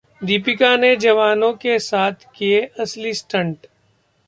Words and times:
दीपिका 0.21 0.75
ने 0.77 0.95
जवानों 0.95 1.51
के 1.53 1.77
साथ 1.79 2.25
किए 2.35 2.61
असली 2.79 3.13
स्टंट! 3.13 3.67